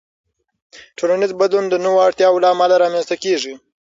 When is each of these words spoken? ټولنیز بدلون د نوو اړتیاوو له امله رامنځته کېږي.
ټولنیز 0.97 1.31
بدلون 1.39 1.65
د 1.69 1.75
نوو 1.85 2.03
اړتیاوو 2.07 2.41
له 2.43 2.47
امله 2.53 2.75
رامنځته 2.83 3.15
کېږي. 3.23 3.53